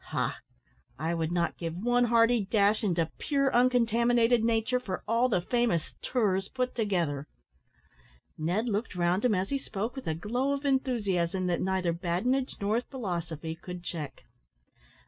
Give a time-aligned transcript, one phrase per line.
[0.05, 0.39] Ha!
[0.97, 5.93] I would not give one hearty dash into pure, uncontaminated nature for all the famous
[6.01, 7.27] `tours' put together."
[8.35, 12.55] Ned looked round him as he spoke, with a glow of enthusiasm that neither badinage
[12.59, 14.23] nor philosophy could check.